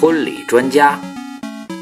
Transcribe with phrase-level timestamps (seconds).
[0.00, 0.96] 婚礼专家，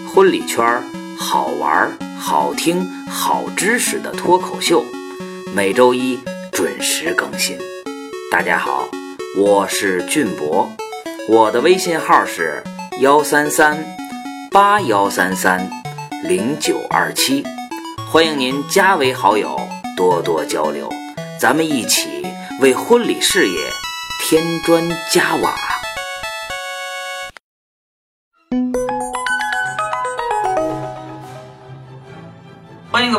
[0.08, 0.82] 婚礼圈儿
[1.18, 4.82] 好玩、好听、好知识的脱口秀，
[5.54, 6.18] 每周一
[6.50, 7.58] 准时更新。
[8.32, 8.88] 大家好，
[9.36, 10.66] 我是俊博，
[11.28, 12.64] 我的微信号是
[13.00, 13.84] 幺三三
[14.50, 15.68] 八幺三三
[16.24, 17.44] 零九二七，
[18.10, 19.60] 欢迎您加为好友，
[19.94, 20.90] 多多交流，
[21.38, 22.26] 咱们一起
[22.62, 23.58] 为婚礼事业
[24.24, 25.54] 添砖加瓦。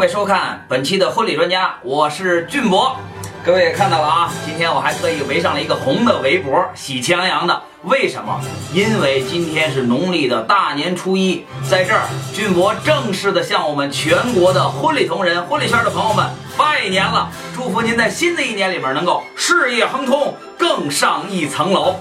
[0.08, 2.96] 位收看本期的婚礼专家，我是俊博。
[3.46, 7.62] 各位也看到了啊，今天我还特意围上了一个红的围脖，喜气洋洋的。
[7.84, 8.40] 为什么？
[8.74, 16.26] 因为今天是农历的大年初一，在这儿，俊博正式的向我们全国的婚礼同仁、婚礼圈的朋友们
[16.58, 21.98] 拜年了，祝福您在新的一年里面能够事业亨通，更上一层楼。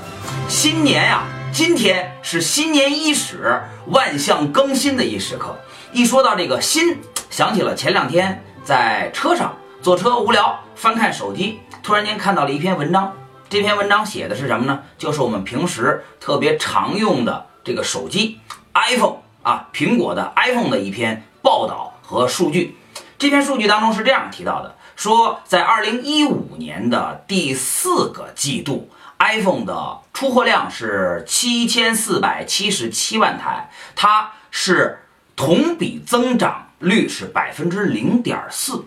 [0.46, 5.59] 新年呀，今天是新年伊始，万象更新的一时刻。
[5.93, 7.01] 一说到这个新，
[7.37, 13.15] 想起了前两天在车上坐车无聊，翻看手机，突然间看到了一篇文章。
[13.51, 14.80] 这篇文章写的是什么呢？
[14.96, 18.40] 就是我们平时特别常用的这个手机
[18.73, 22.74] iPhone 啊，苹果的 iPhone 的一篇报道和数据。
[23.18, 35.01] 这篇数据当中是这样提到的：说在2015年的第四个季度，iPhone 的出货量是7477万台，它是
[35.37, 38.85] 同比增长率是百分之零点四。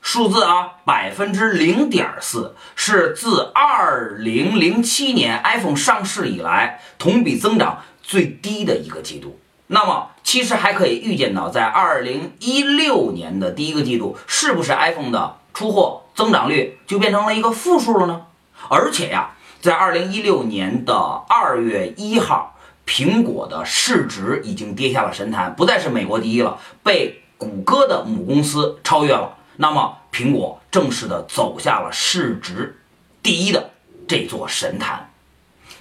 [0.00, 9.38] 数字啊，百分之零点四是自二零零七年 iPhone 上市以来同比增长最低的一个季度。
[9.66, 18.22] 那么，其实还可以预见到，在二零一六年的第一个季度，是不是 iPhone 的出货增长率就变成了一个负数了呢？
[18.68, 20.94] 而且呀，在二零一六年的
[21.28, 22.56] 二月一号，
[22.88, 29.36] 苹果的市值已经跌下了神坛，不再是美国第一了，被谷歌的母公司超越了。
[29.56, 32.80] 那么，苹果正式的走下了市值
[33.22, 33.70] 第一的
[34.08, 35.10] 这座神坛。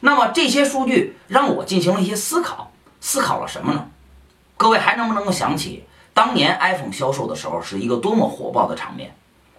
[0.02, 3.88] 那么，这些数据让我进行了一些思考，思考了什么呢？
[4.58, 9.16] 各位还能不能够想起当年 iPhone 销售的时候是一个多么火爆的场面？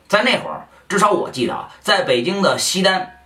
[0.06, 3.20] 在那会儿，至少我记得啊，在北京的西单，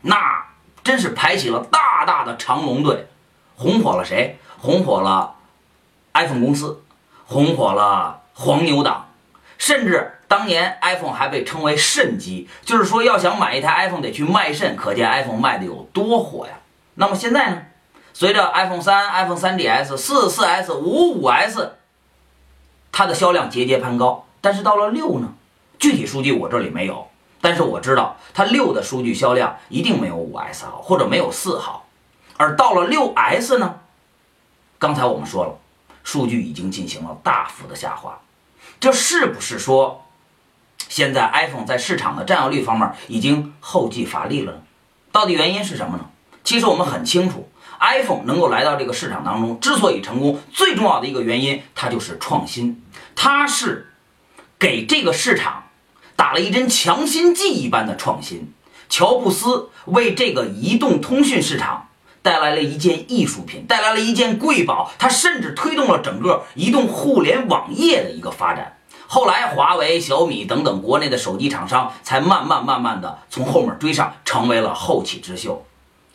[0.00, 0.46] 那
[0.82, 3.06] 真是排起了大大的长龙队，
[3.56, 4.38] 红火了谁？
[4.58, 5.34] 红火了
[6.14, 6.82] iPhone 公司，
[7.26, 9.08] 红火了黄牛党。
[9.56, 16.54] 甚至当年 iPhone 还被称为肾机，就是说要想买一台 iPhone 得去卖肾，可见 iPhone 卖的有多火呀。
[16.94, 17.62] 那么现在呢？
[18.12, 21.76] 随着 iPhone 三、iPhone 3GS、四、四 S、五、五 S，
[22.92, 24.26] 它的销量节节攀高。
[24.40, 25.32] 但是到了六呢？
[25.78, 27.08] 具体数据我这里没有，
[27.40, 31.83] 但是我知道它六的数据销量一定没有五 S 好，或者没有四好。
[32.36, 33.80] 而到了六 S 呢？
[34.78, 35.58] 刚才我们说了，
[36.02, 38.18] 数据已经进行了大幅的下滑。
[38.80, 40.04] 这是不是说，
[40.88, 44.58] 现在 iPhone 在市场的占有率方面已经后继乏力了呢？
[45.12, 46.10] 到底原因是什么呢？
[46.42, 47.48] 其实我们很清楚
[47.80, 52.82] ，iPhone 能够来到这个市场当中，之所以成功，最重要的一个原因，它就是创新，
[53.14, 53.92] 它是
[54.58, 55.68] 给这个市场
[56.16, 58.52] 打了一针强心剂一般的创新。
[58.90, 61.88] 乔布斯为这个移动通讯市场。
[62.24, 68.78] 带来了一件艺术品，带来了一件瑰宝，它甚至推动了整个移动互联网业的一个发展。
[69.06, 75.66] 后来，华为、小米等等国内的手机厂商才慢慢慢慢的从后面追上，成为了后起之秀。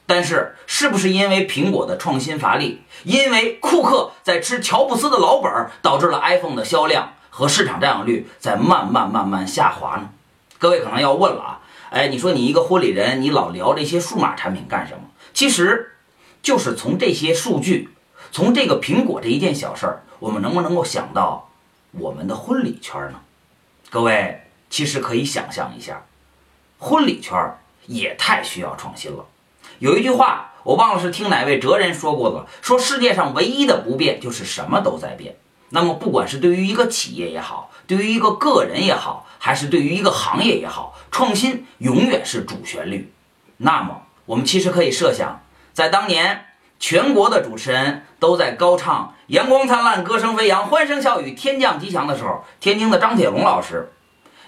[0.08, 10.10] 但是，是不是因为苹果的创新乏力，因为库克在吃乔布斯的老本，导致了 iPhone 的销量和市场占有率在慢慢慢慢下滑呢？
[10.58, 11.60] 各位可能要问了啊，
[11.92, 15.02] 哎，你说你一个婚礼人，你老聊这些数码产品干什么？
[15.36, 15.92] 其实。
[16.50, 17.90] 就是从这些数据，
[18.32, 21.52] 从这个苹果这一件小事儿，我们能不能够想到
[21.92, 23.20] 我们的婚礼圈呢？
[23.92, 26.08] 各位其实可以想象一下，
[26.80, 27.56] 婚礼圈
[27.86, 29.28] 也太需要创新了。
[29.78, 35.38] 有一句话我忘了是听哪位哲人说过的，说世界上唯一的不变就是什么都在变。
[35.70, 43.14] 那么不管是对于一个企业也好，对于一个个人也好，还是对于一个行业也好，创新永远是主旋律。
[43.58, 45.44] 那么我们其实可以设想。
[45.80, 46.44] 在当年，
[46.78, 53.90] 全国的主持人都在高唱“阳光灿烂，歌声飞扬，欢声笑语，天降吉祥”的时候，天津的张铁龙老师，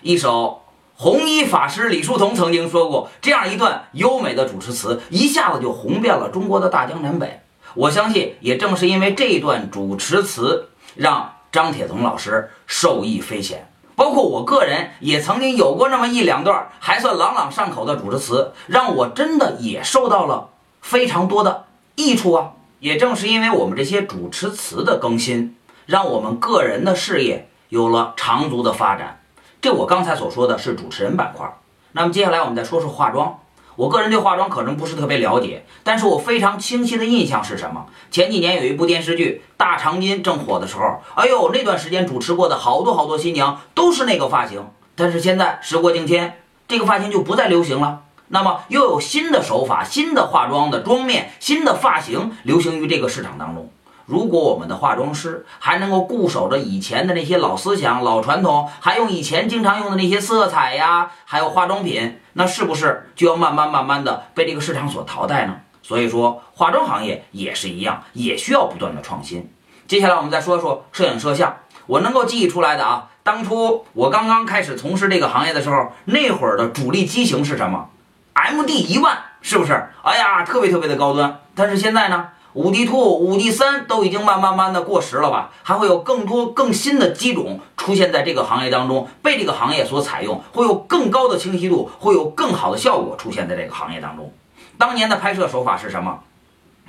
[0.02, 0.64] 一首
[0.94, 7.40] 红衣法师李叔同曾经说过这样一段优美的主持词，一下子就红遍了中国的大江南北。
[7.76, 13.72] 我相信，也正是因为这段主持词，让张铁龙老师受益匪浅。
[13.96, 20.50] 包括我个人也曾经有过那么一两段还算朗朗上口的主持词，让我真的也受到了。
[20.82, 22.52] 非常多的益处啊！
[22.80, 25.56] 也正是因为我们这些主持词的更新，
[25.86, 29.22] 让我们个人的事业有了长足的发展。
[29.62, 31.58] 这我刚才所说的是主持人板块。
[31.92, 33.40] 那么接下来我们再说说化妆。
[33.78, 37.86] 我个人对化妆可能不是特别了解，但是我非常清晰的印象是什么？
[38.12, 44.68] 前几年有一部电视剧《大长今》正火的时候，哎呦，那段时间主持过的好多好多新娘都是那个发型。
[44.96, 48.02] 但是现在时过境迁，这个发型就不再流行了。
[48.34, 53.70] 那么又有新的手法、新的化妆的妆面、新的发型流行于这个市场当中。
[54.06, 65.58] 如果我们的化妆师还能够固守着以前的那些老思想、老传统，还用以前经常用的那些色彩呀，还有化妆品，那是不是就要慢慢慢慢的被这个市场所淘汰呢？
[65.84, 69.52] 所以说，化妆行业也是一样，也需要不断的创新。
[69.88, 77.90] 接下来我们再说说摄影摄像，我能够记忆出来的啊，当初我刚刚开始从事这个行业的时候，那会儿的主力机型是什么
[78.34, 79.74] ？M D 一万，是不是？
[80.04, 81.40] 哎呀，特别特别的高端。
[81.56, 82.30] 但是现在呢？
[82.54, 85.52] 五 D Two、五 D 三都已经慢慢慢的过时了吧？
[85.64, 94.34] 还会有更多更新的机种出现在这个行业当中，被这个行业所采用，会有更高的清晰度，会有更好的效果出现在这个行业当中。
[94.78, 96.20] 当年的拍摄手法是什么？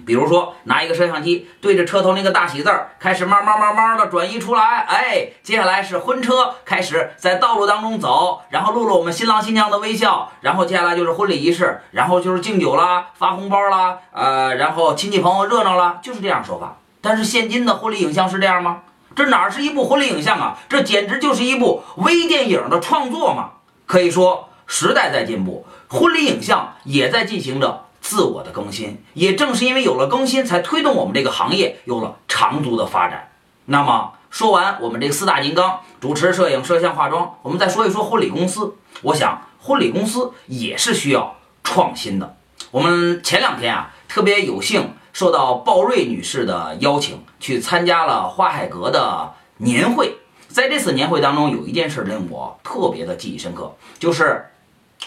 [0.06, 4.78] 比如说，拿一个摄像机对着车头那个大喜字儿，开始慢慢慢慢的转移出来。
[4.88, 16.76] 哎，接下来是婚车开始在道路当中走，然后录了我们新郎新娘的微笑，然后接下来就是婚礼仪式，然后就是敬酒啦、发红包啦，呃，然后亲戚朋友热闹啦，就是这样手法。
[17.00, 18.82] 但是现今的婚礼影像是这样吗？
[19.14, 20.58] 这哪是一部婚礼影像啊？
[20.68, 23.50] 这简直就是一部微电影的创作嘛！
[23.86, 27.84] 可以说，时代在进步，婚礼影像也在进行着。
[28.12, 33.32] 自我的更新，也正是因为有了更新，才推动我们这个行业有了长足的发展。
[33.64, 38.74] 那么说完我们这四大金刚，主持、摄影、摄像、化妆，我们再说一说婚礼公司。
[39.00, 42.36] 我想婚礼公司也是需要创新的。
[42.70, 50.18] 我们前两天啊，特别有幸受到鲍瑞女士的邀请，去参加了花海阁的年会。
[50.48, 54.48] 在这次年会当中，有一件事令我特别的记忆深刻，就是。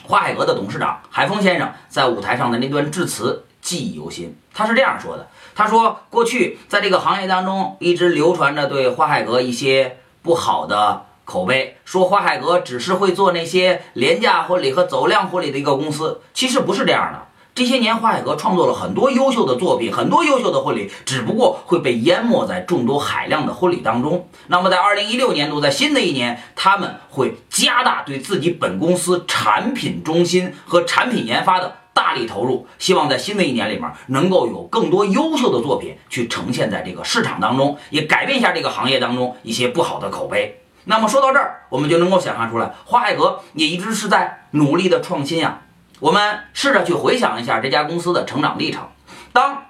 [0.07, 4.37] 花海阁的董事长海峰先生在舞台上的那段致辞记忆犹新。
[4.53, 16.21] 他是这样说的：“他说，过去在这个行业当中一直流传着对花海阁一些不好的口碑，说花海阁只是会做那些廉价婚礼和走量婚礼的一个公司。
[16.33, 24.27] 其实不是这样的。”这些年，花海阁创作了很多优秀的作品，很多优秀的婚礼，只不过会被淹没在众多海量的婚礼当中。
[24.47, 40.59] 那么，在二零一六年度，在新的一年，他们会加大对自己本公司产品中心和产品研发的大力投入，希望在新的一年里面能够有更多优秀的作品去呈现在这个市场当中，也改变一下这个行业当中一些不好的口碑。
[40.83, 45.61] 那么说到这儿，我们就能够想象出来，花海阁也一直是在努力的创新呀。
[45.99, 48.83] 我们试着去回想一下这家公司的成长历程。
[49.31, 49.63] 当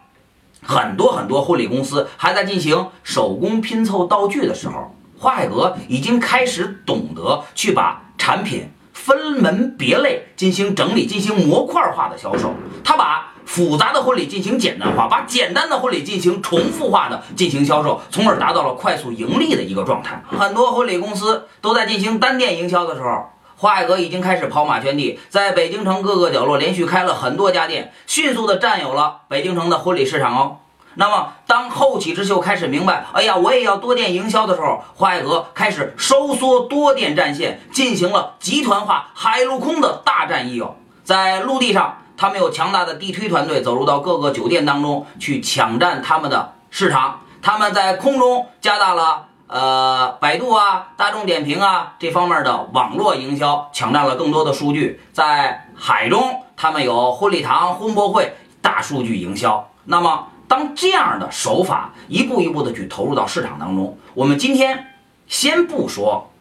[0.62, 12.54] 很多很多婚礼公司还在进行手工拼凑道具的时候，花海阁已经开始懂得去把产品分门别类进行整理、进行模块化的销售。
[12.84, 20.24] 他把复杂的婚礼进行简单化，把简单的婚礼进行重复化的进行销售，从而达到了快速盈利的一个状态。
[20.36, 23.30] 很多婚礼公司都在进行单店营销的时候。
[23.58, 30.58] 花海阁已经开始跑马圈地，在北京城各个角落连续开了很多家店，迅速的占有了北京城的婚礼市场哦。
[30.96, 40.76] 那么，当后起之秀开始明白，哎呀，我也要多店营销的时候，花海阁开始收缩多店战线，进行了集团化海陆空的大战役哦。
[41.04, 49.25] 在陆地上，他们有强大的地推团队，走入到各个酒店当中去抢占他们的市场；他们在空中加大了。
[49.48, 55.00] 呃，百度啊，大众点评啊，这方面的网络营销抢占了更多的数据。
[55.14, 59.70] 在海中，他们有婚礼堂、婚博会，大数据营销。
[59.84, 64.88] 那么，当这样的手法一步一步的去投入到市场当中，我们今天
[65.28, 66.32] 先不说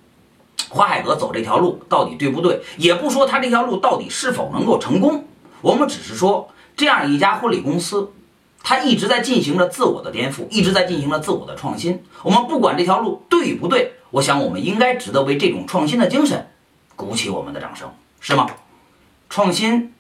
[0.71, 5.27] 花海阁走这条路到底对不对，也不说他这条路到底是否能够成功，
[5.61, 8.11] 我们只是说这样一家婚礼公司。
[8.65, 12.03] 他一直在进行着自我的颠覆，一直在进行着自我的创新。
[12.23, 16.49] 我们不管这条路对与不对，我想我们应该值得为这种创新的精神
[16.97, 18.47] 鼓起我们的掌声，是吗？
[19.29, 19.93] 创新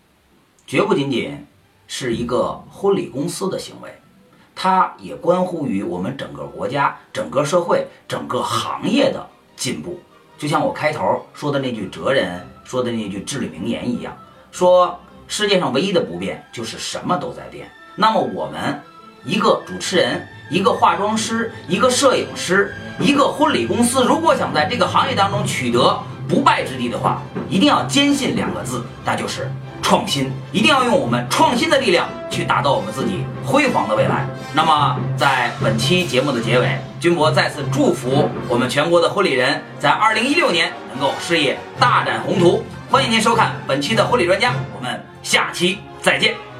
[0.66, 1.46] 绝不仅仅
[1.86, 4.00] 是一个婚礼公司的行为，
[4.54, 10.00] 它也关乎于我们整个国家、整个社会、整个行业的进步。
[10.38, 14.16] 就像我开头说的那句哲人说的那句至理名言一样，
[14.50, 17.70] 说世界上唯一的不变就是什么都在变。
[17.96, 18.80] 那么我们
[19.24, 25.98] 一个主持人、一个化妆师、一个摄影师、一个婚礼公司，如果想在这个行业当中取得
[26.28, 29.50] 不败之地的话，一定要坚信两个字，那就是
[29.82, 34.26] 创新，一定要用我们创新的力量去打造我们自己辉煌的未来。
[34.54, 42.64] 那么，在本期节目的结尾，军博再次祝福我们全国的婚礼人在二零一六年能够事业大展宏图。
[42.90, 46.53] 欢迎您收看本期的婚礼专家，我们下期再见。